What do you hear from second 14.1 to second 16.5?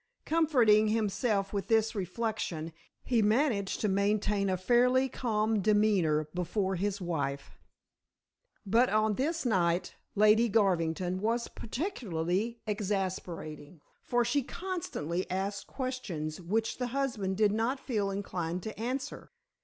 she constantly asked questions